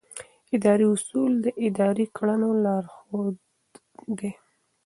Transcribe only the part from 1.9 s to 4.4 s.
د کړنو لارښود دي.